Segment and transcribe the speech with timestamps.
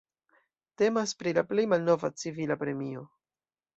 [0.81, 3.05] Temas pri la plej malnova civila premio.